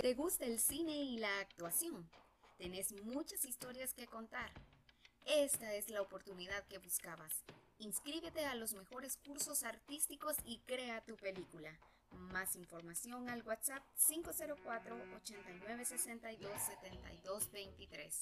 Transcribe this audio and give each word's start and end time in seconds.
¿Te 0.00 0.14
gusta 0.14 0.46
el 0.46 0.58
cine 0.58 0.94
y 0.94 1.18
la 1.18 1.40
actuación? 1.40 2.08
Tenés 2.56 2.90
muchas 3.04 3.44
historias 3.44 3.92
que 3.92 4.06
contar. 4.06 4.50
Esta 5.26 5.74
es 5.74 5.90
la 5.90 6.00
oportunidad 6.00 6.66
que 6.68 6.78
buscabas. 6.78 7.44
Inscríbete 7.80 8.46
a 8.46 8.54
los 8.54 8.72
mejores 8.72 9.18
cursos 9.18 9.62
artísticos 9.62 10.36
y 10.46 10.60
crea 10.60 11.04
tu 11.04 11.16
película. 11.16 11.78
Más 12.12 12.56
información 12.56 13.28
al 13.28 13.42
WhatsApp 13.42 13.82
504 14.08 14.96
8962 15.16 16.50
7223. 16.62 18.14